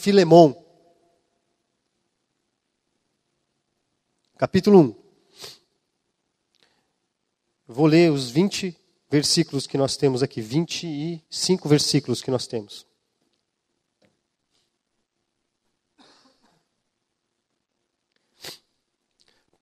[0.00, 0.54] Filemon.
[4.38, 4.94] Capítulo 1.
[7.68, 8.76] Vou ler os 20
[9.10, 12.86] versículos que nós temos aqui, 25 versículos que nós temos.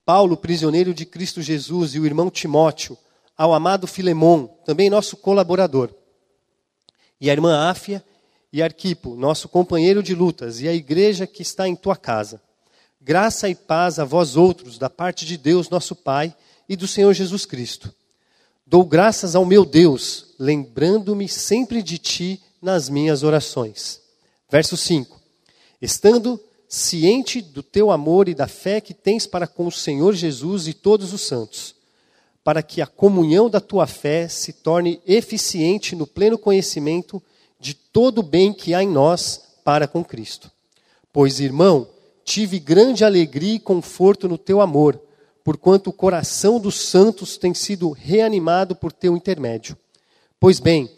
[0.05, 2.97] Paulo, prisioneiro de Cristo Jesus, e o irmão Timóteo,
[3.39, 5.95] ao amado Filemon, também nosso colaborador,
[7.21, 8.05] e a irmã Áfia
[8.53, 12.43] e Arquipo, nosso companheiro de lutas, e a igreja que está em tua casa.
[13.01, 16.35] Graça e paz a vós outros, da parte de Deus, nosso Pai,
[16.69, 17.95] e do Senhor Jesus Cristo.
[18.67, 24.01] Dou graças ao meu Deus, lembrando-me sempre de ti nas minhas orações.
[24.51, 25.19] Verso 5.
[25.81, 30.67] Estando ciente do teu amor e da fé que tens para com o Senhor Jesus
[30.67, 31.75] e todos os santos,
[32.49, 37.23] para que a comunhão da tua fé se torne eficiente no pleno conhecimento
[37.61, 40.51] de todo o bem que há em nós para com Cristo.
[41.13, 41.87] Pois, irmão,
[42.25, 44.99] tive grande alegria e conforto no teu amor,
[45.45, 49.77] porquanto o coração dos santos tem sido reanimado por teu intermédio.
[50.41, 50.91] Pois bem,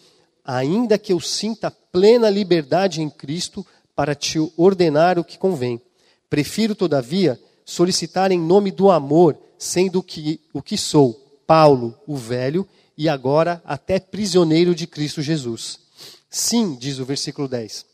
[0.45, 5.83] ainda que eu sinta plena liberdade em Cristo para te ordenar o que convém,
[6.29, 11.20] prefiro, todavia, solicitar em nome do amor, sendo que, o que sou,
[11.51, 12.65] Paulo, o velho,
[12.97, 15.81] e agora até prisioneiro de Cristo Jesus
[16.31, 17.85] Sim, diz o versículo 10.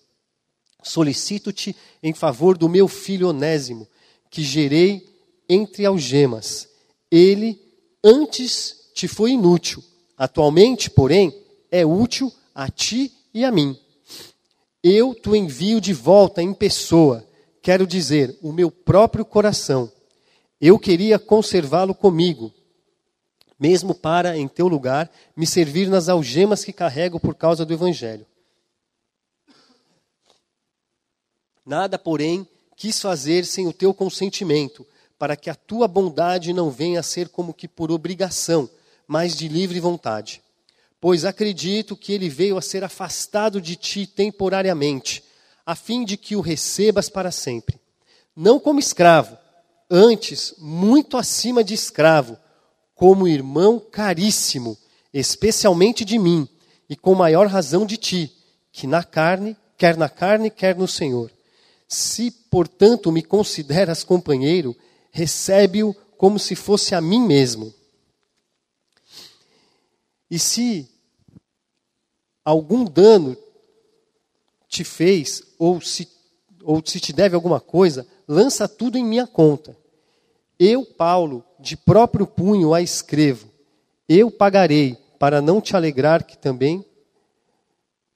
[0.83, 3.89] Solicito-te em favor do meu filho Onésimo,
[4.31, 5.09] que gerei
[5.49, 6.69] entre algemas.
[7.11, 7.59] Ele
[8.05, 9.83] antes te foi inútil,
[10.19, 11.35] atualmente, porém,
[11.71, 13.75] é útil a ti e a mim.
[14.83, 17.27] Eu te envio de volta em pessoa,
[17.63, 19.91] quero dizer, o meu próprio coração.
[20.61, 22.53] Eu queria conservá-lo comigo,
[23.59, 28.27] mesmo para, em teu lugar, me servir nas algemas que carrego por causa do Evangelho.
[31.65, 34.87] Nada, porém, quis fazer sem o teu consentimento,
[35.19, 38.69] para que a tua bondade não venha a ser como que por obrigação,
[39.07, 40.43] mas de livre vontade.
[41.01, 45.25] Pois acredito que ele veio a ser afastado de ti temporariamente,
[45.65, 47.81] a fim de que o recebas para sempre.
[48.35, 49.37] Não como escravo,
[49.91, 52.39] antes muito acima de escravo
[52.97, 54.77] como irmão caríssimo,
[55.13, 56.49] especialmente de mim,
[56.89, 58.35] e com maior razão de ti,
[58.73, 61.31] que na carne, quer na carne, quer no Senhor.
[61.87, 64.75] Se, portanto, me consideras companheiro,
[65.11, 67.73] recebe-o como se fosse a mim mesmo.
[70.31, 70.89] E se
[72.45, 73.37] algum dano
[74.69, 76.09] te fez, ou se,
[76.63, 79.77] ou se te deve alguma coisa, lança tudo em minha conta.
[80.59, 83.49] Eu, Paulo, de próprio punho a escrevo.
[84.09, 86.85] Eu pagarei para não te alegrar que também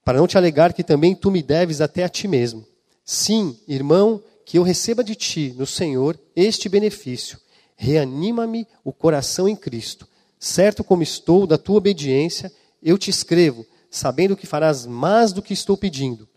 [0.05, 2.67] para não te alegar que também tu me deves até a ti mesmo.
[3.05, 7.39] Sim, irmão, que eu receba de ti, no Senhor, este benefício.
[7.77, 10.09] Reanima-me o coração em Cristo.
[10.39, 12.51] Certo como estou da tua obediência,
[12.83, 16.29] eu te escrevo, sabendo que farás mais do que estou pedindo.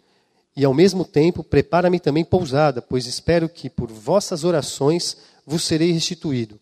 [0.56, 5.92] E ao mesmo tempo, prepara-me também pousada, pois espero que por vossas orações vos serei
[5.92, 6.60] restituído.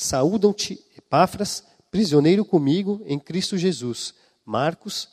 [0.00, 4.14] Saúdam-te, Epáfras, prisioneiro comigo em Cristo Jesus,
[4.44, 5.08] Marcos,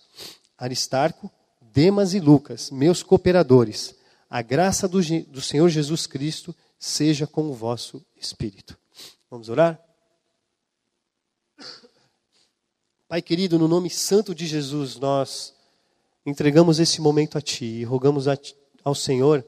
[0.56, 3.96] Aristarco, Demas e Lucas, meus cooperadores.
[4.30, 8.78] A graça do, do Senhor Jesus Cristo seja com o vosso espírito.
[9.28, 9.84] Vamos orar?
[13.08, 15.56] Pai querido, no nome santo de Jesus, nós
[16.24, 18.38] entregamos esse momento a Ti e rogamos a,
[18.84, 19.44] ao Senhor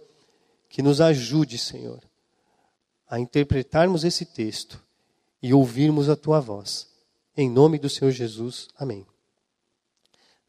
[0.67, 2.01] que nos ajude, Senhor,
[3.07, 4.86] a interpretarmos esse texto
[5.41, 6.87] e ouvirmos a tua voz.
[7.35, 9.05] Em nome do Senhor Jesus, amém.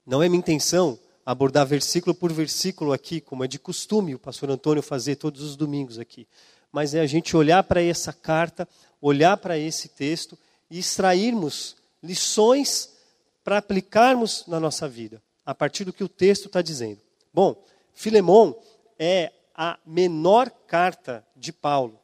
[0.06, 4.50] Não é minha intenção abordar versículo por versículo aqui, como é de costume o pastor
[4.50, 6.26] Antônio fazer todos os domingos aqui.
[6.72, 8.66] Mas é a gente olhar para essa carta,
[9.00, 10.38] olhar para esse texto
[10.71, 12.97] e extrairmos lições
[13.44, 17.00] para aplicarmos na nossa vida, a partir do que o texto está dizendo.
[17.32, 17.62] Bom,
[17.93, 18.55] Filemon
[18.99, 22.00] é a menor carta de Paulo.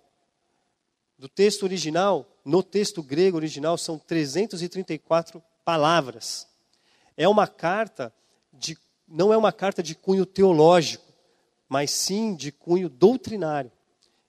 [1.19, 6.47] Do texto original, no texto grego original, são 334 palavras.
[7.17, 8.13] É uma carta
[8.53, 8.77] de,
[9.09, 11.13] não é uma carta de cunho teológico,
[11.69, 13.73] mas sim de cunho doutrinário.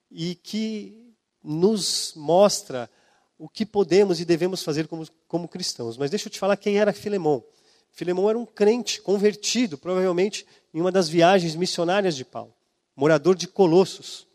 [0.10, 1.14] E que
[1.44, 2.90] nos mostra
[3.38, 5.98] o que podemos e devemos fazer como, como cristãos.
[5.98, 7.44] Mas deixa eu te falar quem era Filemão.
[7.92, 12.54] Filemão era um crente convertido, provavelmente em uma das viagens missionárias de Paulo,
[12.96, 14.28] morador de Colossos.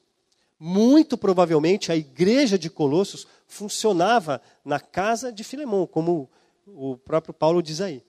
[0.62, 6.28] Muito provavelmente a igreja de Colossos funcionava na casa de Filemão, como
[6.66, 8.04] o próprio Paulo diz aí.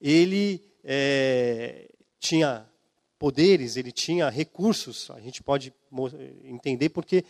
[0.00, 1.88] Ele é,
[2.18, 2.68] tinha
[3.20, 5.72] poderes, ele tinha recursos, a gente pode
[6.42, 7.24] entender porque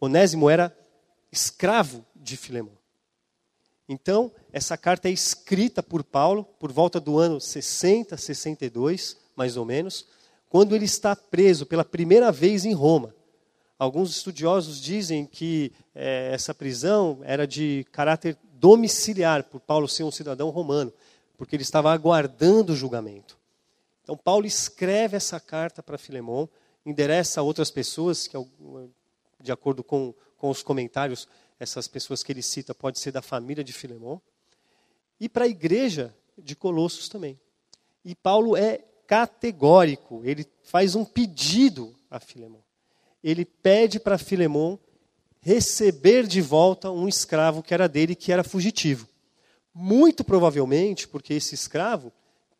[0.00, 0.74] Onésimo era
[1.30, 2.80] escravo de Filemão.
[3.86, 9.66] Então, essa carta é escrita por Paulo por volta do ano 60, 62, mais ou
[9.66, 10.06] menos,
[10.50, 13.14] quando ele está preso pela primeira vez em Roma.
[13.78, 20.10] Alguns estudiosos dizem que é, essa prisão era de caráter domiciliar, por Paulo ser um
[20.10, 20.92] cidadão romano,
[21.38, 23.38] porque ele estava aguardando o julgamento.
[24.02, 26.48] Então, Paulo escreve essa carta para Filemão,
[26.84, 28.36] endereça a outras pessoas, que,
[29.40, 31.28] de acordo com, com os comentários,
[31.60, 34.20] essas pessoas que ele cita pode ser da família de Filemão,
[35.18, 37.38] e para a igreja de Colossos também.
[38.04, 38.80] E Paulo é
[39.10, 42.62] categórico, ele faz um pedido a Filemão.
[43.24, 44.78] Ele pede para Filemão
[45.40, 49.08] receber de volta um escravo que era dele, que era fugitivo.
[49.74, 52.12] Muito provavelmente porque esse escravo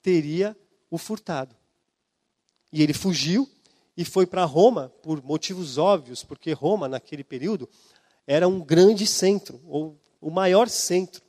[0.03, 0.57] teria
[0.91, 1.55] o furtado.
[2.73, 3.49] E ele fugiu
[3.97, 7.69] e foi para Roma por motivos óbvios, porque Roma, naquele período,
[8.27, 11.23] era um grande centro, ou o maior centro,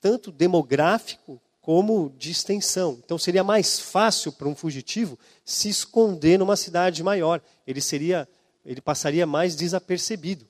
[0.00, 3.00] tanto demográfico como de extensão.
[3.04, 7.40] Então seria mais fácil para um fugitivo se esconder numa cidade maior.
[7.64, 8.28] Ele seria,
[8.66, 10.46] ele passaria mais desapercebido.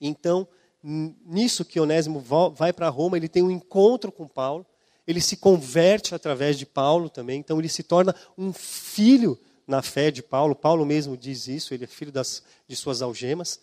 [0.00, 0.48] Então,
[0.82, 2.20] nisso que Onésimo
[2.54, 4.66] vai para Roma, ele tem um encontro com Paulo,
[5.06, 10.10] ele se converte através de Paulo também, então ele se torna um filho na fé
[10.10, 10.54] de Paulo.
[10.56, 13.60] Paulo mesmo diz isso, ele é filho das, de suas algemas.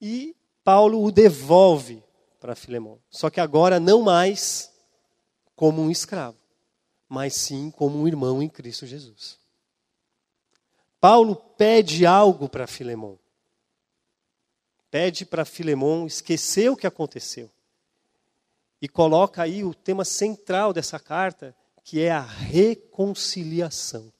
[0.00, 2.02] E Paulo o devolve
[2.38, 2.98] para Filemão.
[3.10, 4.69] Só que agora não mais
[5.60, 6.38] como um escravo,
[7.06, 9.38] mas sim como um irmão em Cristo Jesus.
[10.98, 13.18] Paulo pede algo para Filemão.
[14.90, 17.50] Pede para Filemão esquecer o que aconteceu.
[18.80, 21.54] E coloca aí o tema central dessa carta,
[21.84, 24.10] que é a reconciliação.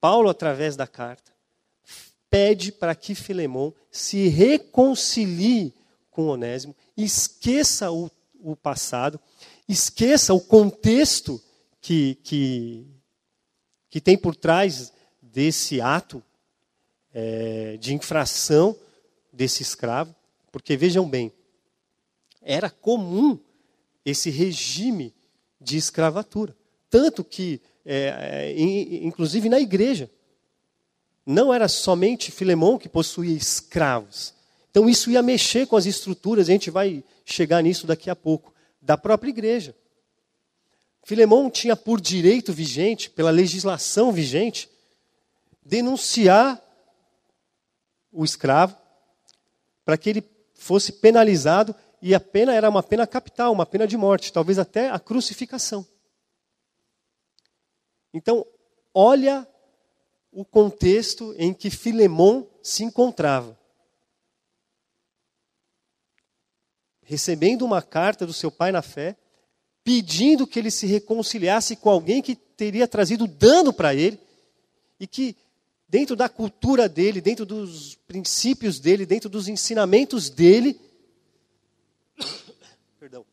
[0.00, 1.32] Paulo, através da carta,
[2.30, 5.74] pede para que Filemão se reconcilie
[6.08, 8.08] com Onésimo, esqueça o,
[8.38, 9.18] o passado,
[9.68, 11.40] esqueça o contexto
[11.80, 12.86] que, que,
[13.90, 16.22] que tem por trás desse ato
[17.12, 18.76] é, de infração
[19.32, 20.14] desse escravo,
[20.52, 21.32] porque vejam bem,
[22.40, 23.38] era comum
[24.04, 25.14] esse regime
[25.60, 26.56] de escravatura.
[26.88, 30.10] Tanto que, é, é, inclusive na igreja,
[31.26, 34.34] não era somente Filemão que possuía escravos.
[34.70, 38.53] Então isso ia mexer com as estruturas, a gente vai chegar nisso daqui a pouco,
[38.84, 39.74] da própria igreja.
[41.02, 44.68] Filemão tinha por direito vigente, pela legislação vigente,
[45.64, 46.62] denunciar
[48.12, 48.76] o escravo
[49.84, 53.96] para que ele fosse penalizado e a pena era uma pena capital, uma pena de
[53.96, 55.86] morte, talvez até a crucificação.
[58.12, 58.46] Então,
[58.92, 59.46] olha
[60.30, 63.58] o contexto em que Filemão se encontrava.
[67.04, 69.16] Recebendo uma carta do seu pai na fé,
[69.82, 74.18] pedindo que ele se reconciliasse com alguém que teria trazido dano para ele
[74.98, 75.36] e que,
[75.88, 80.80] dentro da cultura dele, dentro dos princípios dele, dentro dos ensinamentos dele,
[82.98, 83.26] perdão,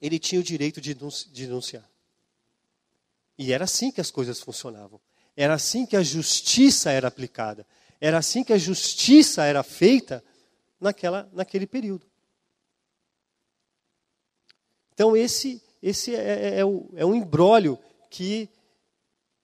[0.00, 0.96] ele tinha o direito de
[1.32, 1.88] denunciar.
[3.38, 5.00] E era assim que as coisas funcionavam.
[5.36, 7.66] Era assim que a justiça era aplicada.
[8.00, 10.22] Era assim que a justiça era feita
[10.80, 12.06] naquela, naquele período.
[14.94, 17.78] Então, esse, esse é, é, é, o, é um embrólio
[18.10, 18.48] que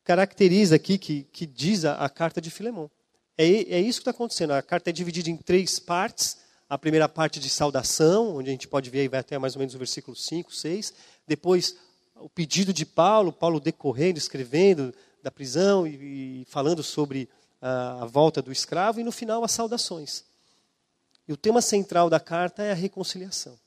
[0.04, 2.90] caracteriza aqui, que, que diz a, a carta de Filemão.
[3.36, 4.52] É, é isso que está acontecendo.
[4.52, 6.38] A carta é dividida em três partes.
[6.68, 9.74] A primeira parte de saudação, onde a gente pode ver, vai até mais ou menos
[9.74, 10.92] o versículo 5, 6.
[11.26, 11.76] Depois,
[12.16, 17.28] o pedido de Paulo, Paulo decorrendo, escrevendo, da prisão e, e falando sobre
[17.60, 20.24] a, a volta do escravo, e no final as saudações.
[21.26, 23.58] E o tema central da carta é a reconciliação.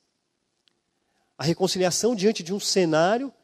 [1.42, 3.34] A reconciliação diante de um cenário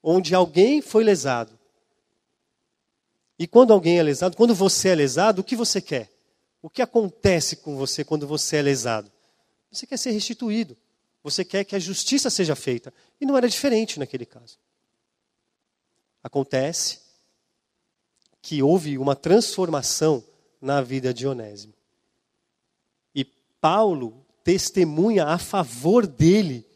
[0.00, 1.58] onde alguém foi lesado.
[3.36, 6.08] E quando alguém é lesado, quando você é lesado, o que você quer?
[6.62, 9.10] O que acontece com você quando você é lesado?
[9.68, 10.76] Você quer ser restituído.
[11.24, 12.94] Você quer que a justiça seja feita.
[13.20, 14.56] E não era diferente naquele caso.
[16.22, 17.00] Acontece
[18.40, 20.22] que houve uma transformação
[20.60, 21.74] na vida de Onésimo.
[23.12, 23.24] E
[23.60, 26.66] Paulo testemunha a favor dele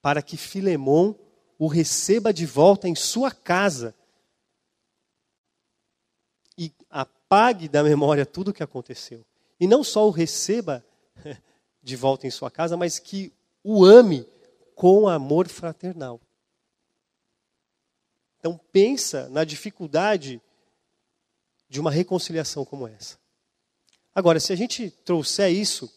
[0.00, 1.18] para que Filemão
[1.58, 3.94] o receba de volta em sua casa
[6.58, 9.24] e apague da memória tudo o que aconteceu.
[9.58, 10.84] E não só o receba
[11.82, 14.26] de volta em sua casa, mas que o ame
[14.74, 16.20] com amor fraternal.
[18.38, 20.40] Então pensa na dificuldade
[21.68, 23.18] de uma reconciliação como essa.
[24.14, 25.90] Agora, se a gente trouxer isso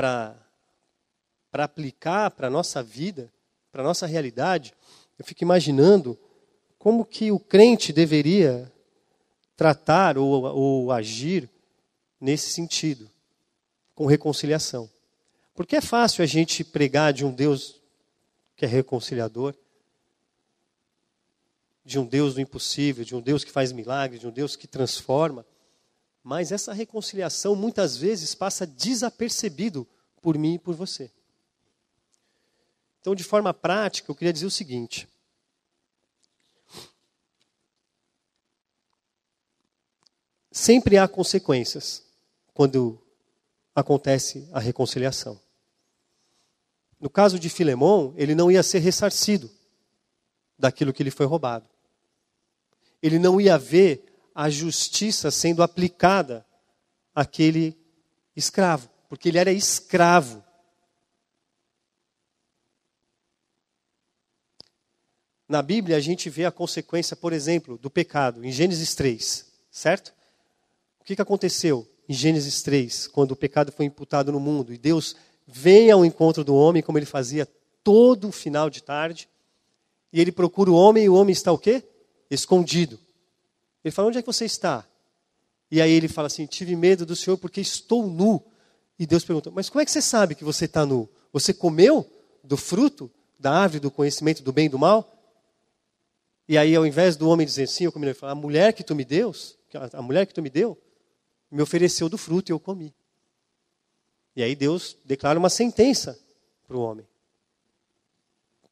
[0.00, 3.30] para aplicar para a nossa vida,
[3.70, 4.72] para a nossa realidade,
[5.18, 6.18] eu fico imaginando
[6.78, 8.72] como que o crente deveria
[9.54, 11.50] tratar ou, ou agir
[12.18, 13.10] nesse sentido,
[13.94, 14.88] com reconciliação.
[15.54, 17.78] Porque é fácil a gente pregar de um Deus
[18.56, 19.54] que é reconciliador,
[21.84, 24.66] de um Deus do impossível, de um Deus que faz milagres, de um Deus que
[24.66, 25.44] transforma.
[26.22, 29.86] Mas essa reconciliação muitas vezes passa desapercebido
[30.20, 31.10] por mim e por você.
[33.00, 35.08] Então, de forma prática, eu queria dizer o seguinte:
[40.50, 42.04] sempre há consequências
[42.52, 43.00] quando
[43.74, 45.40] acontece a reconciliação.
[47.00, 49.50] No caso de Filemão, ele não ia ser ressarcido
[50.58, 51.66] daquilo que lhe foi roubado.
[53.02, 54.09] Ele não ia ver
[54.40, 56.46] a justiça sendo aplicada
[57.14, 57.76] àquele
[58.34, 60.42] escravo, porque ele era escravo.
[65.46, 70.14] Na Bíblia a gente vê a consequência, por exemplo, do pecado, em Gênesis 3, certo?
[71.02, 74.78] O que, que aconteceu em Gênesis 3, quando o pecado foi imputado no mundo e
[74.78, 75.16] Deus
[75.46, 77.46] vem ao encontro do homem, como ele fazia
[77.84, 79.28] todo o final de tarde,
[80.10, 81.86] e ele procura o homem e o homem está o quê?
[82.30, 82.98] Escondido.
[83.84, 84.86] Ele fala: Onde é que você está?
[85.70, 88.42] E aí ele fala assim: Tive medo do Senhor porque estou nu.
[88.98, 91.08] E Deus pergunta: Mas como é que você sabe que você está nu?
[91.32, 92.06] Você comeu
[92.42, 95.16] do fruto da árvore do conhecimento do bem e do mal?
[96.48, 98.82] E aí, ao invés do homem dizer sim, eu comi, ele fala: A mulher que
[98.82, 99.32] tu me deu,
[99.92, 100.76] a mulher que tu me deu,
[101.50, 102.94] me ofereceu do fruto e eu comi.
[104.34, 106.18] E aí Deus declara uma sentença
[106.66, 107.06] para o homem.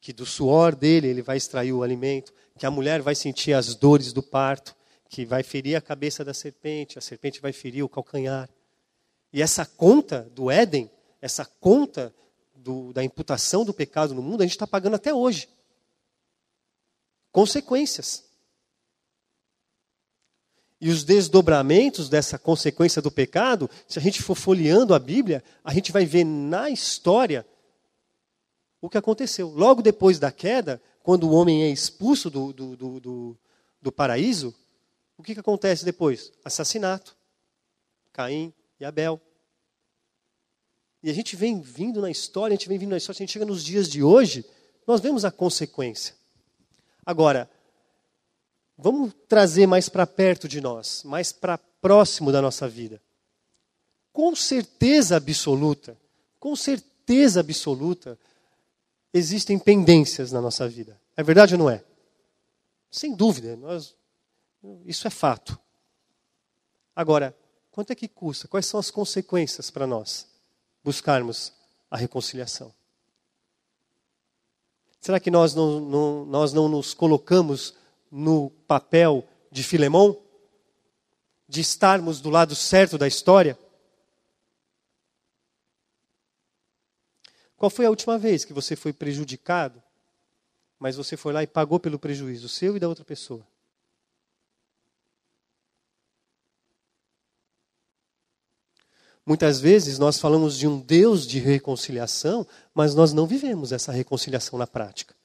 [0.01, 3.75] Que do suor dele ele vai extrair o alimento, que a mulher vai sentir as
[3.75, 4.75] dores do parto,
[5.09, 8.47] que vai ferir a cabeça da serpente, a serpente vai ferir o calcanhar.
[9.33, 10.89] E essa conta do Éden,
[11.19, 12.13] essa conta
[12.55, 15.49] do, da imputação do pecado no mundo, a gente está pagando até hoje.
[17.31, 18.23] Consequências.
[20.79, 25.73] E os desdobramentos dessa consequência do pecado, se a gente for folheando a Bíblia, a
[25.73, 27.45] gente vai ver na história
[28.79, 29.49] o que aconteceu.
[29.49, 33.37] Logo depois da queda, quando o homem é expulso do, do, do, do,
[33.81, 34.55] do paraíso,
[35.19, 36.31] o que, que acontece depois?
[36.43, 37.15] Assassinato.
[38.11, 39.21] Caim e Abel.
[41.03, 43.31] E a gente vem vindo na história, a gente vem vindo na história, a gente
[43.31, 44.43] chega nos dias de hoje,
[44.87, 46.15] nós vemos a consequência.
[47.05, 47.49] Agora,
[48.81, 53.01] Vamos trazer mais para perto de nós, mais para próximo da nossa vida.
[54.13, 55.97] Com certeza absoluta,
[56.39, 58.17] com certeza absoluta,
[59.13, 60.97] existem pendências na nossa vida.
[61.17, 61.83] É verdade ou não é?
[62.89, 63.93] Sem dúvida, nós,
[64.85, 65.59] isso é fato.
[66.95, 67.35] Agora,
[67.71, 68.47] quanto é que custa?
[68.47, 70.27] Quais são as consequências para nós
[70.83, 71.53] buscarmos
[71.89, 72.73] a reconciliação?
[74.99, 77.73] Será que nós não, não, nós não nos colocamos
[78.11, 80.21] no papel de Filemão?
[81.47, 83.57] De estarmos do lado certo da história?
[87.55, 89.81] Qual foi a última vez que você foi prejudicado,
[90.77, 93.45] mas você foi lá e pagou pelo prejuízo seu e da outra pessoa?
[99.29, 104.57] Muitas vezes nós falamos de um Deus de reconciliação, mas nós não vivemos essa reconciliação
[104.57, 105.15] na prática.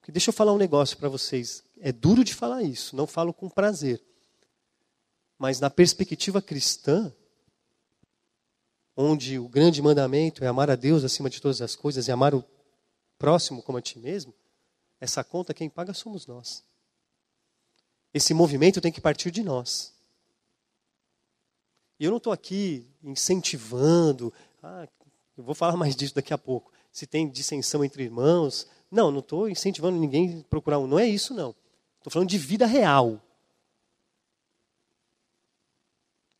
[0.00, 1.62] Porque deixa eu falar um negócio para vocês.
[1.78, 4.02] É duro de falar isso, não falo com prazer.
[5.38, 7.14] Mas na perspectiva cristã,
[8.96, 12.34] onde o grande mandamento é amar a Deus acima de todas as coisas e amar
[12.34, 12.44] o
[13.16, 14.34] próximo como a ti mesmo,
[15.00, 16.64] essa conta quem paga somos nós.
[18.12, 19.93] Esse movimento tem que partir de nós.
[21.98, 24.32] E eu não estou aqui incentivando,
[24.62, 24.88] ah,
[25.36, 26.72] eu vou falar mais disso daqui a pouco.
[26.90, 30.86] Se tem dissensão entre irmãos, não, não estou incentivando ninguém a procurar um.
[30.86, 31.54] Não é isso, não.
[31.98, 33.20] Estou falando de vida real.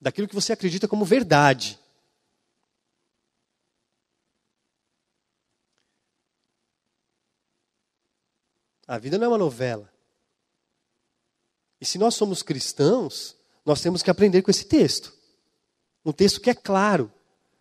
[0.01, 1.79] Daquilo que você acredita como verdade.
[8.87, 9.91] A vida não é uma novela.
[11.81, 15.13] E se nós somos cristãos, nós temos que aprender com esse texto.
[16.05, 17.11] Um texto que é claro.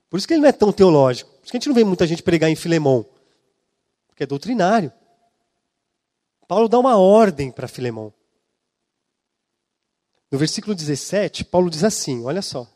[0.10, 1.30] Por isso que ele não é tão teológico.
[1.32, 3.06] Por isso que a gente não vê muita gente pregar em Filemão
[4.14, 4.94] porque é doutrinário.
[6.48, 8.14] Paulo dá uma ordem para Filemão.
[10.32, 12.70] No versículo 17, Paulo diz assim: olha só.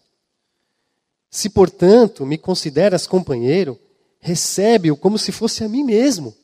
[1.29, 3.79] Se, portanto, me consideras companheiro,
[4.19, 6.35] recebe-o como se fosse a mim mesmo.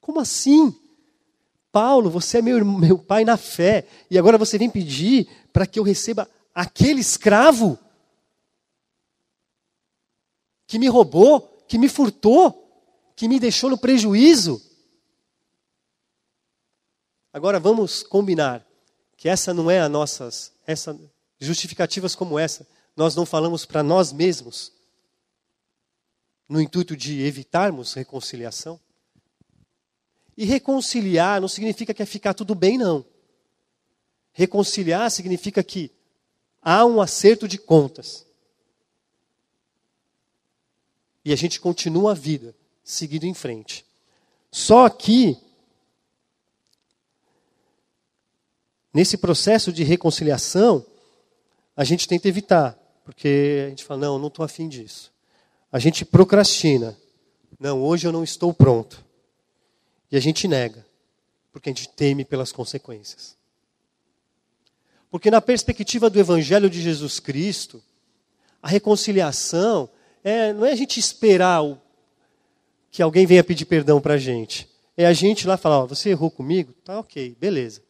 [0.00, 0.74] Como assim?
[1.70, 5.78] Paulo, você é meu, meu pai na fé, e agora você vem pedir para que
[5.78, 7.78] eu receba aquele escravo
[10.66, 14.62] que me roubou, que me furtou, que me deixou no prejuízo.
[17.30, 18.66] Agora vamos combinar
[19.18, 20.98] que essa não é a nossas, essa
[21.38, 24.72] justificativas como essa, nós não falamos para nós mesmos
[26.48, 28.80] no intuito de evitarmos reconciliação.
[30.34, 33.04] E reconciliar não significa que é ficar tudo bem, não.
[34.32, 35.95] Reconciliar significa que
[36.66, 38.26] há um acerto de contas.
[41.24, 43.86] E a gente continua a vida, seguindo em frente.
[44.50, 45.38] Só que,
[48.92, 50.84] nesse processo de reconciliação,
[51.76, 55.12] a gente tenta evitar, porque a gente fala, não, não estou afim disso.
[55.70, 56.98] A gente procrastina.
[57.60, 59.04] Não, hoje eu não estou pronto.
[60.10, 60.84] E a gente nega,
[61.52, 63.35] porque a gente teme pelas consequências.
[65.10, 67.82] Porque, na perspectiva do Evangelho de Jesus Cristo,
[68.62, 69.88] a reconciliação
[70.22, 71.80] é, não é a gente esperar o,
[72.90, 74.68] que alguém venha pedir perdão para a gente.
[74.96, 76.72] É a gente lá falar: você errou comigo?
[76.84, 77.82] Tá ok, beleza.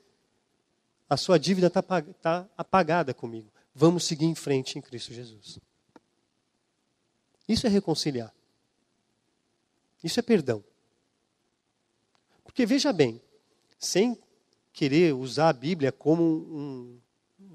[1.09, 3.49] A sua dívida está tá apagada comigo.
[3.75, 5.61] Vamos seguir em frente em Cristo Jesus.
[7.49, 8.35] Isso é reconciliar.
[10.03, 10.65] Isso é perdão.
[12.45, 13.21] Porque veja bem,
[13.79, 14.19] sem
[14.73, 16.99] querer usar a Bíblia como um,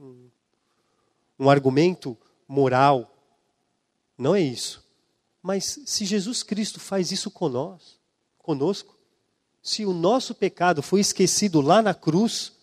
[0.02, 0.30] um,
[1.40, 2.18] um argumento
[2.48, 3.16] moral,
[4.18, 4.84] não é isso.
[5.42, 8.00] Mas se Jesus Cristo faz isso conosco,
[8.38, 8.98] conosco,
[9.62, 12.54] se o nosso pecado foi esquecido lá na cruz,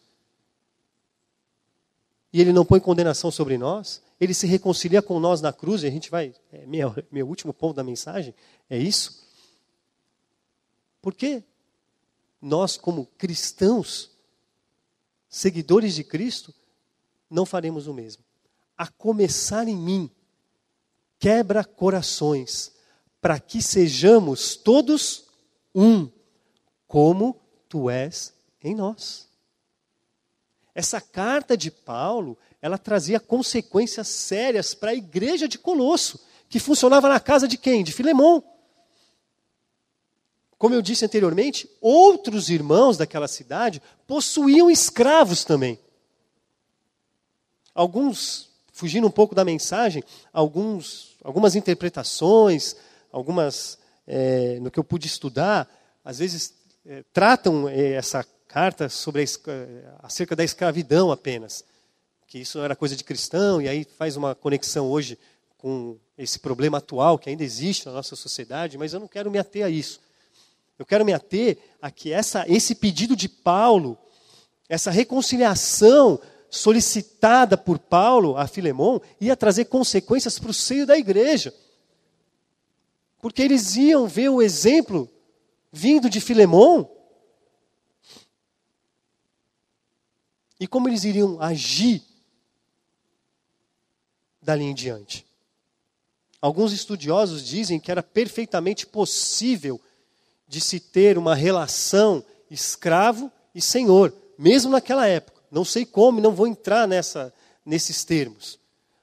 [2.32, 5.86] e ele não põe condenação sobre nós, ele se reconcilia com nós na cruz, e
[5.86, 6.34] a gente vai.
[6.52, 8.34] É meu, meu último ponto da mensagem
[8.68, 9.26] é isso.
[11.00, 11.42] Porque
[12.42, 14.10] nós, como cristãos,
[15.28, 16.52] seguidores de Cristo,
[17.30, 18.22] não faremos o mesmo.
[18.76, 20.10] A começar em mim,
[21.18, 22.72] quebra corações,
[23.20, 25.26] para que sejamos todos
[25.74, 26.08] um,
[26.86, 29.28] como tu és em nós.
[30.74, 37.08] Essa carta de Paulo, ela trazia consequências sérias para a igreja de Colosso, que funcionava
[37.08, 37.82] na casa de quem?
[37.82, 38.42] De Filemão.
[40.56, 45.78] Como eu disse anteriormente, outros irmãos daquela cidade possuíam escravos também.
[47.78, 52.74] Alguns, fugindo um pouco da mensagem, alguns, algumas interpretações,
[53.12, 55.68] algumas, é, no que eu pude estudar,
[56.04, 61.64] às vezes é, tratam é, essa carta sobre a, acerca da escravidão apenas,
[62.26, 65.16] que isso era coisa de cristão, e aí faz uma conexão hoje
[65.56, 69.38] com esse problema atual que ainda existe na nossa sociedade, mas eu não quero me
[69.38, 70.00] ater a isso.
[70.76, 73.96] Eu quero me ater a que essa, esse pedido de Paulo,
[74.68, 81.54] essa reconciliação solicitada por Paulo a Filemão, ia trazer consequências para o seio da igreja.
[83.20, 85.08] Porque eles iam ver o exemplo
[85.72, 86.90] vindo de Filemão
[90.60, 92.02] E como eles iriam agir
[94.42, 95.24] dali em diante?
[96.40, 99.80] Alguns estudiosos dizem que era perfeitamente possível
[100.46, 105.37] de se ter uma relação escravo e senhor, mesmo naquela época.
[105.50, 107.32] Não sei como, não vou entrar nessa,
[107.64, 108.58] nesses termos.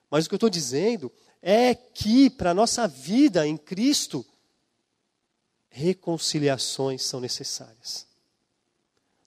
[0.10, 4.26] Mas o que eu estou dizendo é que para a nossa vida em Cristo,
[5.70, 8.08] reconciliações são necessárias.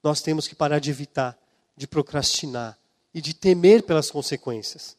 [0.02, 1.38] Nós temos que parar de evitar
[1.78, 2.76] de procrastinar
[3.14, 4.96] e de temer pelas consequências.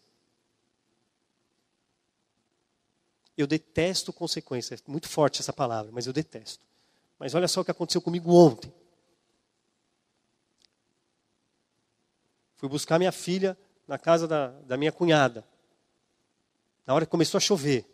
[3.37, 4.81] Eu detesto consequências.
[4.87, 6.63] É muito forte essa palavra, mas eu detesto.
[7.19, 8.73] Mas olha só o que aconteceu comigo ontem.
[12.59, 15.45] Fui buscar minha filha na casa da, da minha cunhada.
[16.85, 17.85] Na hora que começou a chover.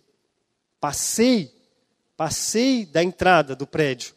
[0.80, 1.54] Passei,
[2.17, 4.15] passei da entrada do prédio.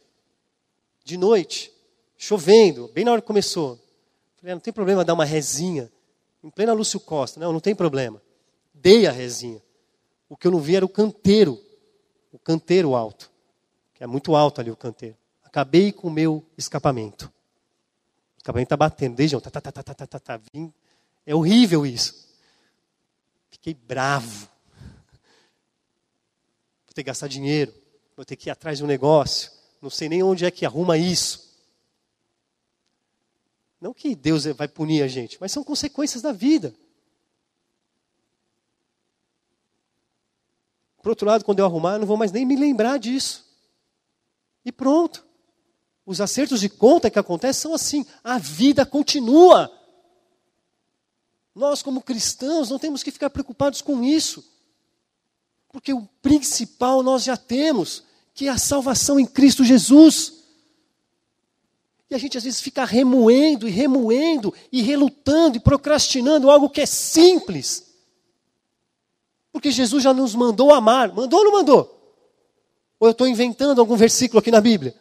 [1.04, 1.70] De noite,
[2.16, 3.78] chovendo, bem na hora que começou.
[4.38, 5.92] Falei, ah, não tem problema dar uma rezinha.
[6.42, 7.38] Em plena Lúcio Costa.
[7.38, 8.22] Não, não tem problema.
[8.72, 9.62] Dei a rezinha.
[10.30, 11.62] O que eu não vi era o canteiro.
[12.32, 13.30] O canteiro alto.
[13.92, 15.16] Que é muito alto ali o canteiro.
[15.44, 17.30] Acabei com o meu escapamento.
[18.48, 19.50] O escapamento está batendo desde ontem.
[19.50, 20.40] Tá, tá, tá, tá, tá, tá, tá.
[20.54, 20.72] Vim.
[21.26, 22.26] É horrível isso.
[23.50, 24.48] Fiquei bravo.
[26.86, 27.74] Vou ter que gastar dinheiro.
[28.16, 29.52] Vou ter que ir atrás de um negócio.
[29.82, 31.46] Não sei nem onde é que arruma isso.
[33.78, 36.74] Não que Deus vai punir a gente, mas são consequências da vida.
[41.02, 43.46] Por outro lado, quando eu arrumar, eu não vou mais nem me lembrar disso.
[44.64, 45.27] E pronto.
[46.08, 48.06] Os acertos de conta que acontecem são assim.
[48.24, 49.70] A vida continua.
[51.54, 54.42] Nós, como cristãos, não temos que ficar preocupados com isso.
[55.70, 60.44] Porque o principal nós já temos, que é a salvação em Cristo Jesus.
[62.08, 66.80] E a gente às vezes fica remoendo e remoendo e relutando e procrastinando algo que
[66.80, 67.84] é simples.
[69.52, 71.12] Porque Jesus já nos mandou amar.
[71.12, 72.16] Mandou ou não mandou?
[72.98, 74.98] Ou eu estou inventando algum versículo aqui na Bíblia?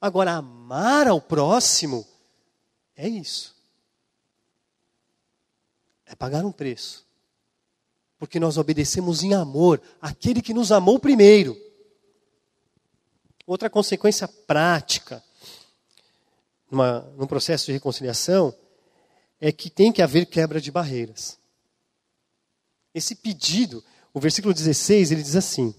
[0.00, 2.06] Agora, amar ao próximo
[2.96, 3.56] é isso.
[6.06, 7.06] É pagar um preço.
[8.18, 11.56] Porque nós obedecemos em amor aquele que nos amou primeiro.
[13.46, 15.22] Outra consequência prática
[16.70, 18.54] numa, num processo de reconciliação
[19.40, 21.38] é que tem que haver quebra de barreiras.
[22.92, 25.74] Esse pedido, o versículo 16, ele diz assim: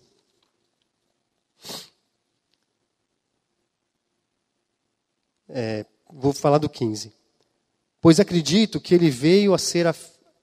[5.50, 7.12] é, vou falar do 15.
[8.02, 9.94] Pois acredito que ele veio a ser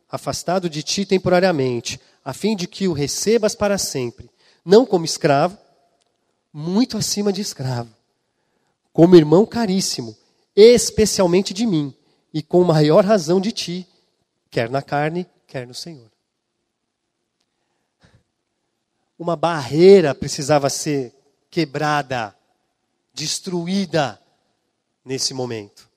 [0.09, 4.29] afastado de ti temporariamente, a fim de que o recebas para sempre,
[4.65, 5.57] não como escravo,
[6.53, 7.91] muito acima de escravo,
[8.93, 10.17] como irmão caríssimo,
[10.55, 11.95] especialmente de mim,
[12.33, 13.87] e com maior razão de ti,
[14.51, 16.11] quer na carne, quer no Senhor.
[19.19, 21.15] Uma barreira precisava ser
[21.51, 22.37] quebrada,
[23.15, 24.21] destruída
[25.07, 25.89] nesse momento.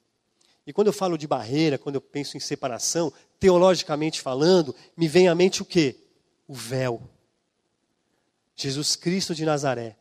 [0.66, 5.28] E quando eu falo de barreira, quando eu penso em separação, teologicamente falando, me vem
[5.28, 5.98] à mente o quê?
[6.48, 7.02] O véu.
[8.56, 9.98] Jesus Cristo de Nazaré,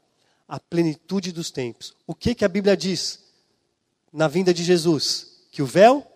[0.47, 1.95] a plenitude dos tempos.
[2.07, 3.27] O que que a Bíblia diz?
[4.13, 5.39] na vinda de Jesus?
[5.51, 6.07] Que o véu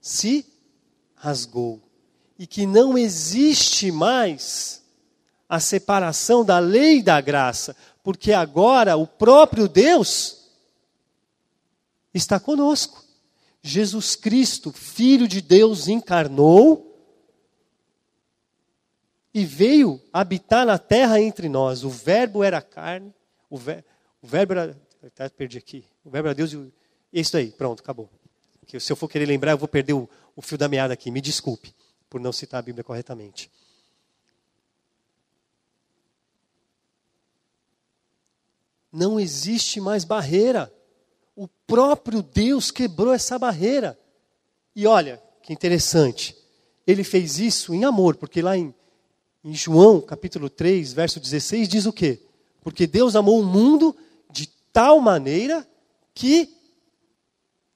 [0.00, 0.46] se
[1.14, 1.80] rasgou.
[2.38, 4.82] E que não existe mais
[5.48, 10.39] a separação da lei e da graça, porque agora o próprio Deus
[12.12, 13.04] está conosco.
[13.62, 16.86] Jesus Cristo, Filho de Deus, encarnou
[19.32, 21.84] e veio habitar na terra entre nós.
[21.84, 23.14] O Verbo era carne,
[23.48, 23.84] o, ver,
[24.22, 24.90] o Verbo era.
[25.02, 25.84] Até perdi aqui.
[26.04, 26.72] O verbo era Deus e o...
[27.12, 28.10] isso aí, pronto, acabou.
[28.60, 31.10] Porque se eu for querer lembrar, eu vou perder o, o fio da meada aqui.
[31.10, 31.74] Me desculpe
[32.08, 33.50] por não citar a Bíblia corretamente.
[38.92, 40.72] Não existe mais barreira.
[41.40, 43.98] O próprio Deus quebrou essa barreira.
[44.76, 46.36] E olha, que interessante.
[46.86, 48.74] Ele fez isso em amor, porque lá em,
[49.42, 52.20] em João, capítulo 3, verso 16, diz o quê?
[52.60, 53.96] Porque Deus amou o mundo
[54.30, 55.66] de tal maneira
[56.12, 56.54] que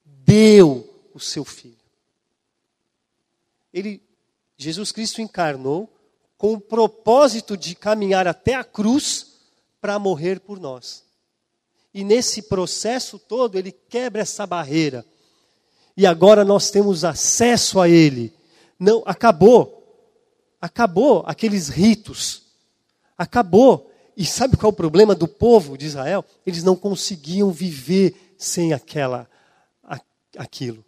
[0.05, 1.73] deu o seu filho.
[3.73, 3.99] Ele,
[4.55, 5.91] Jesus Cristo encarnou
[6.37, 9.39] com o propósito de caminhar até a cruz
[9.81, 11.04] para morrer por nós.
[11.95, 15.05] E nesse processo todo, ele quebra essa barreira.
[15.95, 18.33] E agora nós temos acesso a ele.
[18.77, 19.81] Não, acabou.
[20.59, 22.47] Acabou aqueles ritos.
[23.17, 23.89] Acabou.
[24.17, 26.25] E sabe qual é o problema do povo de Israel?
[26.45, 29.25] Eles não conseguiam viver sem aquela
[30.37, 30.83] aquilo.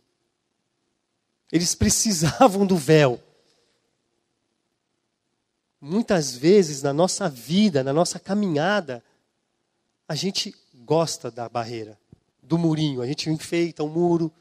[1.49, 3.17] Eles precisavam do véu.
[5.79, 9.01] Muitas vezes na nossa vida, na nossa caminhada,
[10.05, 10.53] a gente
[10.87, 11.99] gosta da barreira,
[12.41, 13.01] do murinho.
[13.01, 14.31] A gente enfeita um muro,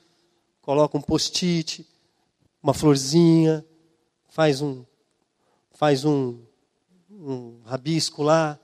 [0.62, 1.85] coloca um post-it,
[2.62, 3.66] uma florzinha,
[4.28, 4.85] faz um
[5.72, 6.40] faz um,
[7.11, 8.59] um rabisco lá.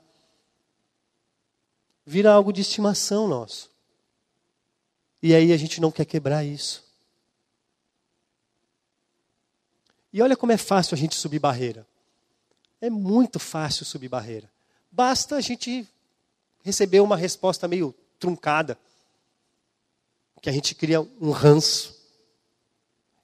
[2.05, 3.69] Vira algo de estimação nosso.
[5.21, 6.83] E aí a gente não quer quebrar isso.
[10.11, 11.85] E olha como é fácil a gente subir barreira.
[12.79, 14.49] É muito fácil subir barreira.
[14.91, 15.87] Basta a gente
[16.63, 18.77] receber uma resposta meio truncada,
[20.41, 21.95] que a gente cria um ranço.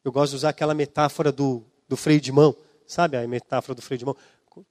[0.06, 2.56] Eu gosto de usar aquela metáfora do, do freio de mão,
[2.88, 4.16] sabe a metáfora do freio de mão?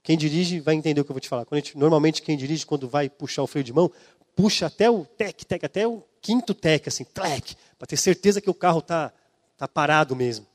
[0.02, 1.46] Quem dirige vai entender o que eu vou te falar.
[1.52, 3.90] Gente, normalmente quem dirige, quando vai puxar o freio de mão,
[4.34, 8.50] puxa até o tec, tec, até o quinto tec, assim, tlec, para ter certeza que
[8.50, 9.12] o carro está
[9.56, 10.46] tá parado mesmo.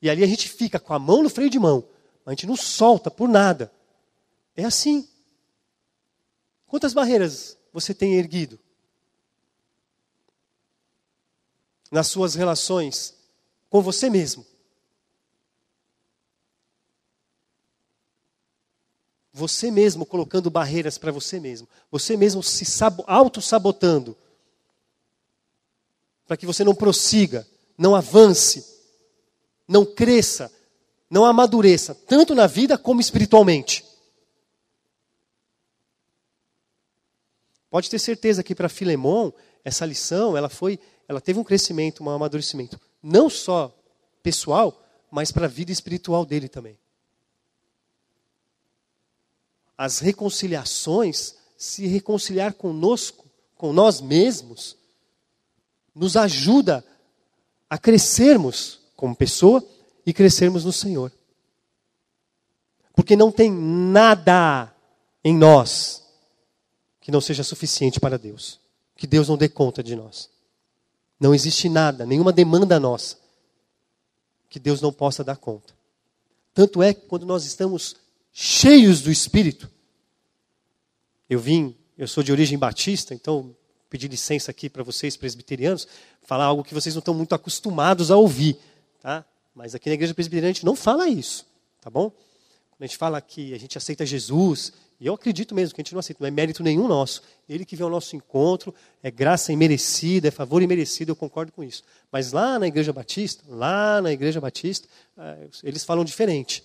[0.00, 1.84] E ali a gente fica com a mão no freio de mão,
[2.26, 3.72] a gente não solta por nada.
[4.54, 5.08] É assim.
[6.68, 8.58] Quantas barreiras você tem erguido?
[11.90, 13.14] Nas suas relações
[13.70, 14.46] com você mesmo.
[19.32, 21.66] Você mesmo colocando barreiras para você mesmo.
[21.90, 22.64] Você mesmo se
[23.06, 24.16] auto-sabotando.
[26.26, 28.66] Para que você não prossiga, não avance,
[29.66, 30.52] não cresça,
[31.08, 33.87] não amadureça, tanto na vida como espiritualmente.
[37.70, 39.30] Pode ter certeza que para Filemon,
[39.64, 43.74] essa lição, ela foi, ela teve um crescimento, um amadurecimento, não só
[44.22, 46.78] pessoal, mas para a vida espiritual dele também.
[49.76, 54.76] As reconciliações, se reconciliar conosco, com nós mesmos,
[55.94, 56.84] nos ajuda
[57.68, 59.62] a crescermos como pessoa
[60.06, 61.12] e crescermos no Senhor.
[62.94, 64.74] Porque não tem nada
[65.22, 66.07] em nós
[67.08, 68.60] que não seja suficiente para Deus.
[68.94, 70.28] Que Deus não dê conta de nós.
[71.18, 73.16] Não existe nada, nenhuma demanda nossa
[74.50, 75.72] que Deus não possa dar conta.
[76.52, 77.96] Tanto é que quando nós estamos
[78.30, 79.70] cheios do Espírito,
[81.30, 83.56] eu vim, eu sou de origem batista, então
[83.88, 85.88] pedi licença aqui para vocês presbiterianos,
[86.24, 88.58] falar algo que vocês não estão muito acostumados a ouvir,
[89.00, 89.24] tá?
[89.54, 91.46] Mas aqui na igreja presbiteriana a gente não fala isso,
[91.80, 92.10] tá bom?
[92.10, 95.84] Quando a gente fala que a gente aceita Jesus, e eu acredito mesmo que a
[95.84, 97.22] gente não aceita, não é mérito nenhum nosso.
[97.48, 101.62] Ele que vem ao nosso encontro, é graça imerecida, é favor imerecido, eu concordo com
[101.62, 101.84] isso.
[102.10, 106.64] Mas lá na Igreja Batista, lá na Igreja Batista, é, eles falam diferente.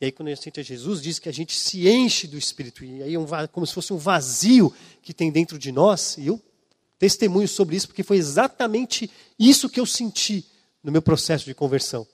[0.00, 2.84] E aí, quando a gente aceita Jesus, diz que a gente se enche do Espírito.
[2.84, 6.16] E aí, é um, como se fosse um vazio que tem dentro de nós.
[6.18, 6.40] E eu
[6.98, 10.44] testemunho sobre isso, porque foi exatamente isso que eu senti
[10.82, 12.06] no meu processo de conversão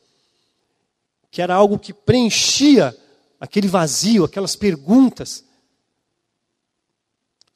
[1.37, 2.97] que era algo que preenchia
[3.41, 5.45] aquele vazio, aquelas perguntas,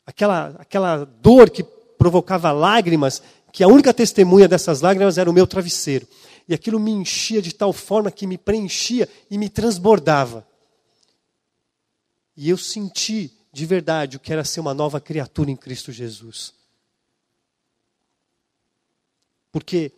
[0.04, 5.46] aquela, aquela dor que provocava lágrimas, que a única testemunha dessas lágrimas era o meu
[5.46, 6.06] travesseiro.
[6.48, 10.46] E aquilo me enchia de tal forma que me preenchia e me transbordava.
[12.36, 16.54] E eu senti de verdade o que era ser uma nova criatura em Cristo Jesus.
[19.52, 19.92] Porque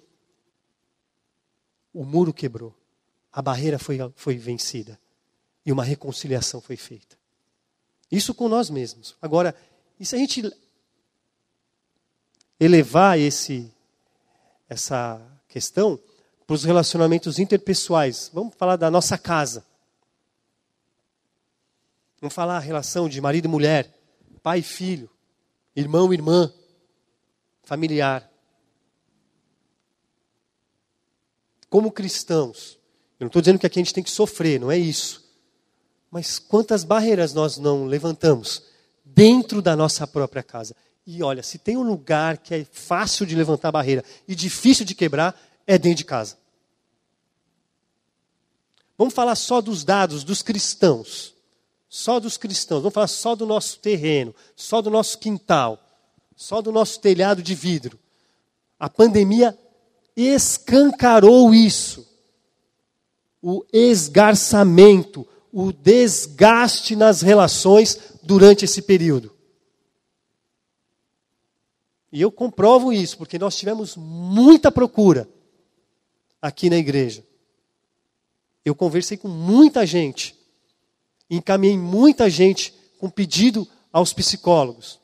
[1.92, 2.74] o muro quebrou
[3.32, 4.98] a barreira foi, foi vencida
[5.64, 7.16] e uma reconciliação foi feita.
[8.10, 9.16] Isso com nós mesmos.
[9.22, 9.54] Agora,
[9.98, 10.52] e se a gente
[12.60, 13.72] elevar esse,
[14.68, 15.98] essa questão
[16.46, 18.30] para os relacionamentos interpessoais?
[18.32, 19.64] Vamos falar da nossa casa.
[22.20, 23.92] Vamos falar a relação de marido e mulher,
[24.42, 25.10] pai e filho,
[25.74, 26.52] irmão e irmã,
[27.64, 28.30] familiar.
[31.68, 32.78] Como cristãos,
[33.18, 35.21] eu não estou dizendo que aqui a gente tem que sofrer, não é isso.
[36.12, 38.62] Mas quantas barreiras nós não levantamos
[39.02, 40.76] dentro da nossa própria casa?
[41.06, 44.94] E olha, se tem um lugar que é fácil de levantar barreira e difícil de
[44.94, 45.34] quebrar,
[45.66, 46.36] é dentro de casa.
[48.98, 51.34] Vamos falar só dos dados dos cristãos.
[51.88, 52.82] Só dos cristãos.
[52.82, 55.82] Vamos falar só do nosso terreno, só do nosso quintal,
[56.36, 57.98] só do nosso telhado de vidro.
[58.78, 59.58] A pandemia
[60.14, 62.06] escancarou isso
[63.42, 69.36] o esgarçamento, o desgaste nas relações durante esse período.
[72.10, 75.28] E eu comprovo isso, porque nós tivemos muita procura
[76.40, 77.24] aqui na igreja.
[78.64, 80.36] Eu conversei com muita gente,
[81.28, 85.00] encaminhei muita gente com pedido aos psicólogos.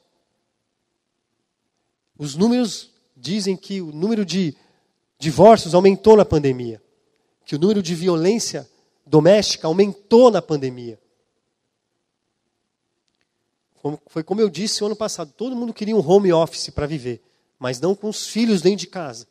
[2.17, 4.57] Os números dizem que o número de
[5.19, 6.83] divórcios aumentou na pandemia
[7.49, 8.69] que o número de violência
[9.09, 10.99] doméstica aumentou na pandemia.
[14.07, 17.23] Foi como eu disse o ano passado: todo mundo queria um home office para viver,
[17.59, 19.27] mas não com os filhos dentro de casa.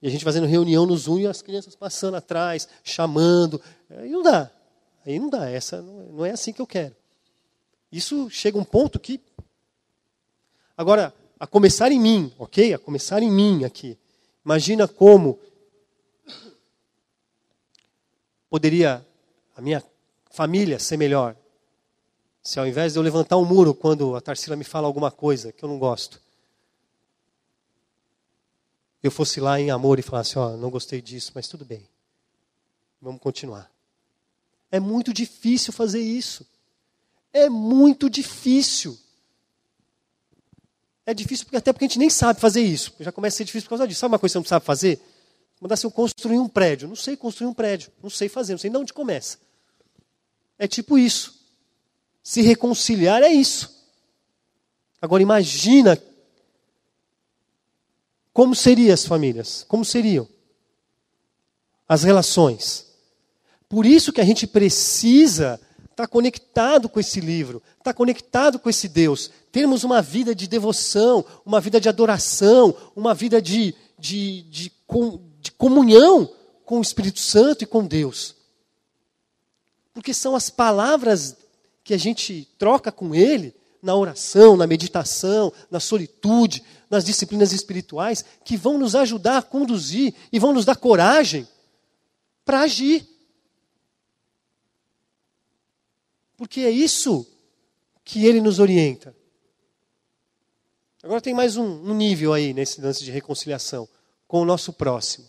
[0.00, 3.60] E a gente fazendo reunião no Zoom e as crianças passando atrás, chamando.
[3.90, 4.50] Aí não dá.
[5.04, 5.48] Aí não dá.
[5.48, 6.94] Essa não é assim que eu quero.
[7.90, 9.20] Isso chega a um ponto que.
[10.76, 12.74] Agora, a começar em mim, ok?
[12.74, 13.98] A começar em mim aqui.
[14.44, 15.38] Imagina como
[18.56, 19.06] poderia
[19.54, 19.84] a minha
[20.30, 21.36] família ser melhor?
[22.42, 25.52] Se ao invés de eu levantar um muro quando a Tarsila me fala alguma coisa
[25.52, 26.18] que eu não gosto,
[29.02, 31.86] eu fosse lá em amor e falasse: Ó, oh, não gostei disso, mas tudo bem,
[32.98, 33.70] vamos continuar.
[34.70, 36.46] É muito difícil fazer isso.
[37.34, 38.98] É muito difícil.
[41.04, 42.94] É difícil porque, até porque a gente nem sabe fazer isso.
[43.00, 44.00] Já começa a ser difícil por causa disso.
[44.00, 44.98] Sabe uma coisa que você não sabe fazer?
[45.60, 46.88] Mandasse eu construir um prédio.
[46.88, 47.90] Não sei construir um prédio.
[48.02, 48.52] Não sei fazer.
[48.52, 49.38] Não sei de onde começa.
[50.58, 51.40] É tipo isso.
[52.22, 53.74] Se reconciliar é isso.
[55.00, 56.00] Agora imagina
[58.36, 59.64] como seriam as famílias?
[59.66, 60.28] Como seriam
[61.88, 62.86] as relações?
[63.66, 65.58] Por isso que a gente precisa
[65.90, 71.24] estar conectado com esse livro, estar conectado com esse Deus, termos uma vida de devoção,
[71.46, 76.32] uma vida de adoração, uma vida de, de, de, de comunhão
[76.64, 78.34] com o Espírito Santo e com Deus.
[79.92, 81.36] Porque são as palavras
[81.82, 88.24] que a gente troca com Ele, na oração, na meditação, na solitude, nas disciplinas espirituais,
[88.44, 91.46] que vão nos ajudar a conduzir e vão nos dar coragem
[92.44, 93.06] para agir.
[96.36, 97.26] Porque é isso
[98.04, 99.16] que ele nos orienta.
[101.02, 103.88] Agora tem mais um, um nível aí nesse lance de reconciliação
[104.26, 105.28] com o nosso próximo.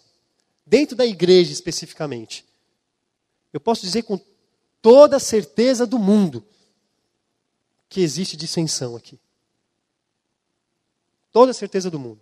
[0.67, 2.45] Dentro da igreja especificamente.
[3.53, 4.19] Eu posso dizer com
[4.81, 6.45] toda a certeza do mundo
[7.87, 9.17] que existe dissensão aqui.
[11.31, 12.19] Toda a certeza do mundo.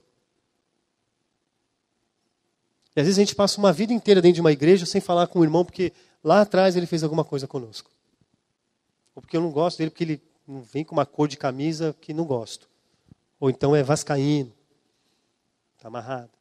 [2.96, 5.26] E às vezes a gente passa uma vida inteira dentro de uma igreja sem falar
[5.26, 5.92] com o irmão porque
[6.24, 7.90] lá atrás ele fez alguma coisa conosco.
[9.16, 10.22] Ou porque eu não gosto dele porque ele
[10.72, 12.70] vem com uma cor de camisa que não gosto.
[13.40, 14.54] Ou então é vascaíno.
[15.76, 16.35] Está amarrado.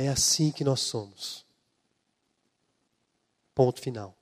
[0.00, 1.44] É assim que nós somos.
[3.54, 4.16] Ponto final.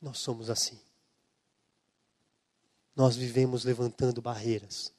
[0.00, 0.80] Nós somos assim.
[2.94, 4.92] Nós vivemos levantando barreiras.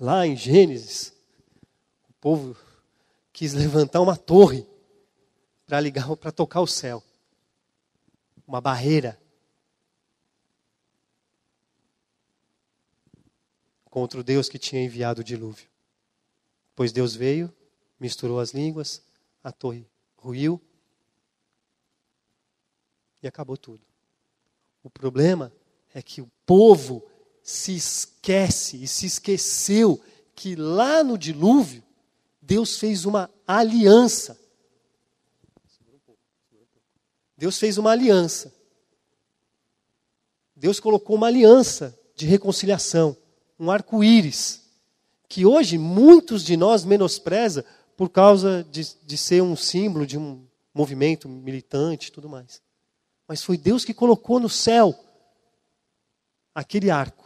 [0.00, 1.12] Lá em Gênesis,
[2.08, 2.56] o povo
[3.34, 4.66] quis levantar uma torre
[5.66, 7.04] para ligar, para tocar o céu.
[8.46, 9.20] Uma barreira.
[13.96, 15.66] Contra o Deus que tinha enviado o dilúvio.
[16.74, 17.50] Pois Deus veio,
[17.98, 19.00] misturou as línguas,
[19.42, 20.60] a torre ruiu
[23.22, 23.80] e acabou tudo.
[24.82, 25.50] O problema
[25.94, 27.08] é que o povo
[27.42, 29.98] se esquece e se esqueceu
[30.34, 31.82] que lá no dilúvio
[32.42, 34.38] Deus fez uma aliança.
[37.34, 38.54] Deus fez uma aliança.
[40.54, 43.16] Deus colocou uma aliança de reconciliação,
[43.58, 44.62] um arco-íris,
[45.28, 47.64] que hoje muitos de nós menospreza
[47.96, 52.60] por causa de, de ser um símbolo de um movimento militante e tudo mais.
[53.26, 54.94] Mas foi Deus que colocou no céu
[56.54, 57.24] aquele arco.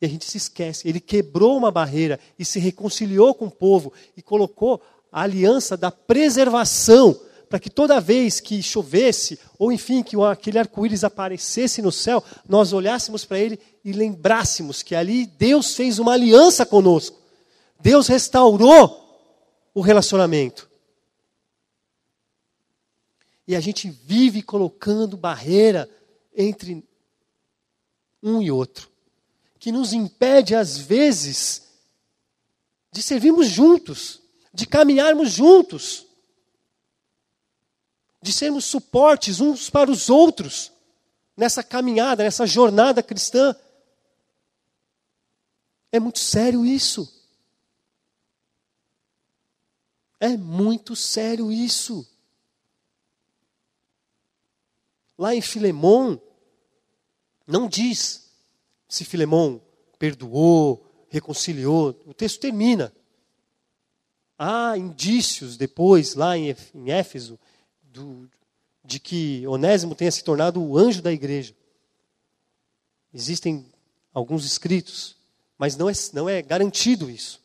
[0.00, 0.86] E a gente se esquece.
[0.86, 5.90] Ele quebrou uma barreira e se reconciliou com o povo e colocou a aliança da
[5.90, 12.22] preservação para que toda vez que chovesse, ou enfim, que aquele arco-íris aparecesse no céu,
[12.48, 17.20] nós olhássemos para ele e lembrássemos que ali Deus fez uma aliança conosco.
[17.80, 19.04] Deus restaurou
[19.72, 20.68] o relacionamento.
[23.46, 25.88] E a gente vive colocando barreira
[26.34, 26.84] entre
[28.22, 28.90] um e outro,
[29.58, 31.62] que nos impede, às vezes,
[32.90, 34.20] de servirmos juntos,
[34.52, 36.05] de caminharmos juntos,
[38.26, 40.72] de sermos suportes uns para os outros
[41.36, 43.54] nessa caminhada, nessa jornada cristã.
[45.92, 47.12] É muito sério isso.
[50.18, 52.04] É muito sério isso.
[55.16, 56.20] Lá em Filemão,
[57.46, 58.28] não diz
[58.88, 59.62] se Filemão
[60.00, 61.90] perdoou, reconciliou.
[62.04, 62.92] O texto termina.
[64.36, 66.54] Há indícios depois, lá em
[66.88, 67.38] Éfeso,
[67.96, 68.28] do,
[68.84, 71.54] de que Onésimo tenha se tornado o anjo da igreja.
[73.12, 73.66] Existem
[74.12, 75.16] alguns escritos,
[75.56, 77.40] mas não é, não é garantido isso.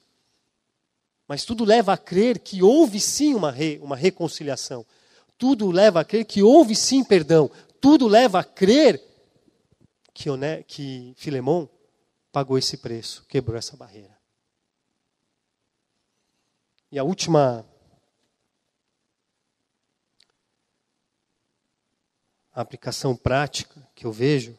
[1.28, 4.86] Mas tudo leva a crer que houve sim uma, re, uma reconciliação.
[5.38, 7.50] Tudo leva a crer que houve sim perdão.
[7.80, 9.02] Tudo leva a crer
[10.14, 11.70] que, Oné, que Filemão
[12.32, 14.18] pagou esse preço, quebrou essa barreira.
[16.92, 17.66] E a última
[22.54, 24.58] aplicação prática que eu vejo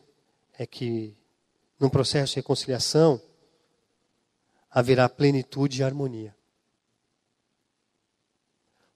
[0.55, 1.15] é que
[1.79, 3.21] num processo de reconciliação
[4.71, 6.35] haverá plenitude e harmonia.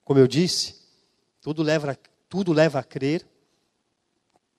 [0.05, 0.81] Como eu disse,
[1.41, 3.27] tudo leva, tudo leva a crer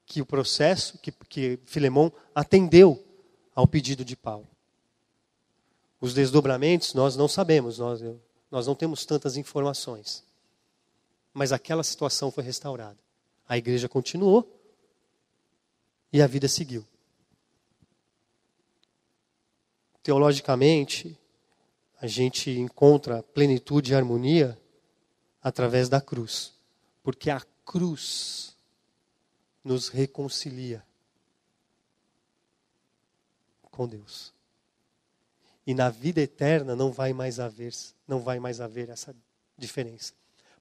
[0.05, 3.03] que o processo, que, que Filemão atendeu
[3.55, 4.47] ao pedido de Paulo.
[5.99, 8.01] Os desdobramentos nós não sabemos, nós,
[8.51, 10.23] nós não temos tantas informações.
[11.33, 13.06] Mas aquela situação foi restaurada.
[13.47, 14.53] A igreja continuou
[16.11, 16.85] e a vida seguiu.
[20.03, 21.17] Teologicamente,
[21.99, 24.57] a gente encontra plenitude e harmonia
[25.41, 26.53] através da cruz.
[27.03, 28.55] Porque a cruz
[29.63, 30.85] nos reconcilia
[33.63, 34.33] com Deus.
[35.65, 37.73] E na vida eterna não vai mais haver,
[38.07, 39.15] não vai mais haver essa
[39.57, 40.13] diferença.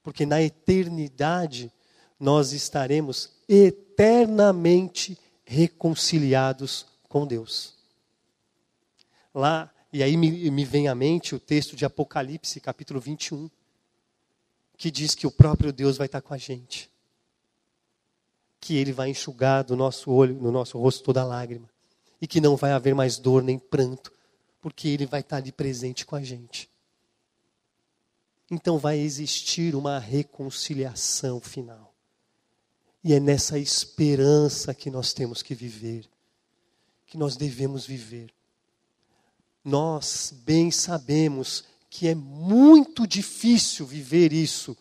[0.02, 1.72] Porque na eternidade
[2.18, 7.74] nós estaremos eternamente reconciliados com Deus.
[9.34, 13.50] Lá, e aí me, me vem à mente o texto de Apocalipse, capítulo 21
[14.76, 16.90] que diz que o próprio Deus vai estar com a gente.
[18.60, 21.68] Que Ele vai enxugar do nosso olho, no nosso rosto toda lágrima.
[22.20, 24.12] E que não vai haver mais dor nem pranto,
[24.60, 26.68] porque Ele vai estar ali presente com a gente.
[28.50, 31.85] Então vai existir uma reconciliação final.
[33.06, 36.08] E é nessa esperança que nós temos que viver,
[37.06, 38.34] que nós devemos viver.
[39.64, 44.76] Nós bem sabemos que é muito difícil viver isso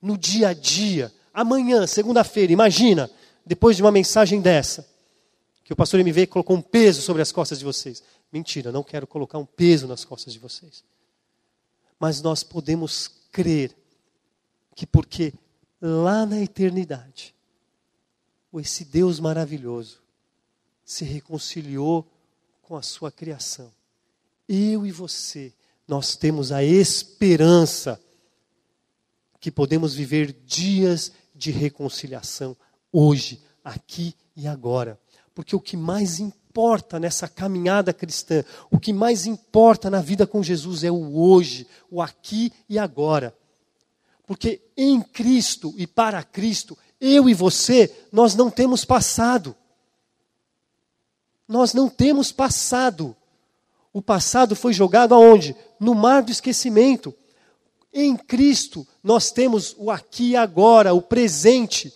[0.00, 1.12] no dia a dia.
[1.34, 3.10] Amanhã, segunda-feira, imagina,
[3.44, 4.88] depois de uma mensagem dessa,
[5.62, 8.02] que o pastor MV colocou um peso sobre as costas de vocês.
[8.32, 10.82] Mentira, não quero colocar um peso nas costas de vocês.
[11.98, 13.76] Mas nós podemos crer
[14.74, 15.34] que porque
[15.78, 17.34] lá na eternidade,
[18.58, 20.00] esse Deus maravilhoso
[20.84, 22.10] se reconciliou
[22.62, 23.72] com a sua criação.
[24.48, 25.52] Eu e você
[25.86, 28.00] nós temos a esperança
[29.40, 32.56] que podemos viver dias de reconciliação
[32.92, 35.00] hoje, aqui e agora.
[35.34, 40.42] Porque o que mais importa nessa caminhada cristã, o que mais importa na vida com
[40.42, 43.36] Jesus é o hoje, o aqui e agora.
[44.26, 49.56] Porque em Cristo e para Cristo, eu e você, nós não temos passado.
[51.48, 53.16] Nós não temos passado.
[53.92, 55.56] O passado foi jogado aonde?
[55.80, 57.14] No mar do esquecimento.
[57.92, 61.92] Em Cristo, nós temos o aqui e agora, o presente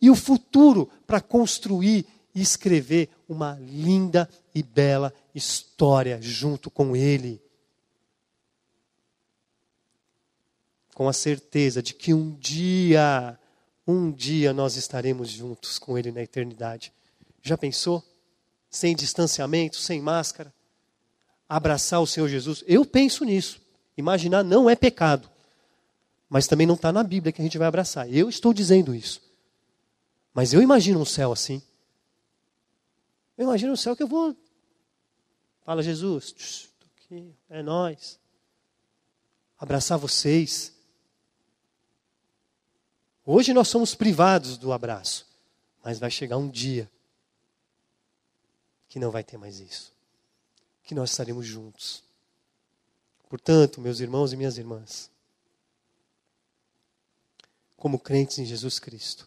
[0.00, 7.42] e o futuro para construir e escrever uma linda e bela história junto com Ele.
[10.94, 13.38] Com a certeza de que um dia,
[13.86, 16.92] um dia nós estaremos juntos com Ele na eternidade.
[17.42, 18.02] Já pensou?
[18.70, 20.52] Sem distanciamento, sem máscara
[21.48, 22.64] abraçar o Senhor Jesus?
[22.66, 23.60] Eu penso nisso.
[23.96, 25.30] Imaginar não é pecado.
[26.28, 28.12] Mas também não está na Bíblia que a gente vai abraçar.
[28.12, 29.22] Eu estou dizendo isso.
[30.32, 31.62] Mas eu imagino um céu assim.
[33.38, 34.36] Eu imagino um céu que eu vou.
[35.64, 36.68] Fala, Jesus,
[37.48, 38.18] é nós.
[39.58, 40.73] Abraçar vocês.
[43.24, 45.26] Hoje nós somos privados do abraço.
[45.82, 46.90] Mas vai chegar um dia
[48.88, 49.94] que não vai ter mais isso
[50.84, 52.04] que nós estaremos juntos.
[53.28, 55.10] Portanto, meus irmãos e minhas irmãs,
[57.76, 59.26] como crentes em Jesus Cristo,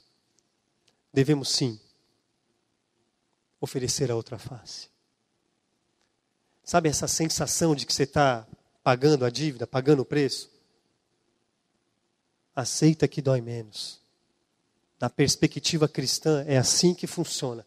[1.12, 1.80] devemos sim
[3.60, 4.88] oferecer a outra face.
[6.64, 8.48] Sabe essa sensação de que você está
[8.84, 10.50] pagando a dívida, pagando o preço?
[12.58, 14.02] Aceita que dói menos.
[15.00, 17.64] Na perspectiva cristã, é assim que funciona.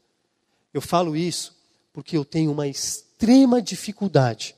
[0.74, 1.56] Eu falo isso
[1.92, 4.56] porque eu tenho uma extrema dificuldade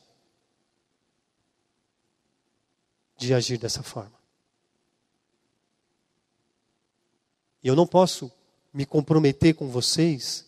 [3.18, 4.18] de agir dessa forma.
[7.62, 8.32] E eu não posso
[8.72, 10.46] me comprometer com vocês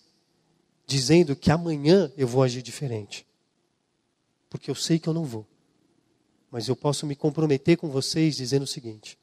[0.86, 3.26] dizendo que amanhã eu vou agir diferente.
[4.48, 5.46] Porque eu sei que eu não vou.
[6.50, 9.18] Mas eu posso me comprometer com vocês dizendo o seguinte: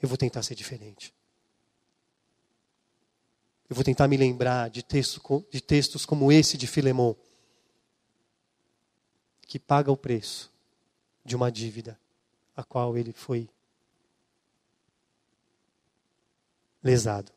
[0.00, 1.14] eu vou tentar ser diferente.
[3.68, 7.16] Eu vou tentar me lembrar de, texto, de textos como esse de Filemão
[9.46, 10.50] que paga o preço
[11.24, 11.98] de uma dívida
[12.56, 13.48] a qual ele foi
[16.82, 17.30] lesado.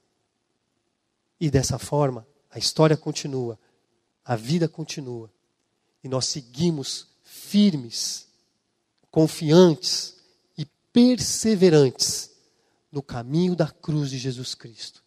[1.39, 3.59] E dessa forma, a história continua,
[4.23, 5.29] a vida continua,
[6.03, 8.27] e nós seguimos firmes,
[9.11, 10.17] confiantes
[10.57, 12.32] e perseverantes
[12.93, 15.03] no caminho da cruz de Jesus Cristo.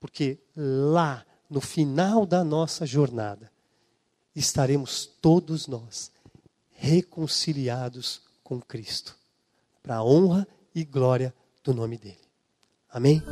[0.00, 3.52] Porque lá, no final da nossa jornada,
[4.34, 6.10] estaremos todos nós
[6.72, 9.16] reconciliados com Cristo,
[9.80, 11.32] para a honra e glória
[11.62, 12.18] do nome dele.
[12.90, 13.22] Amém?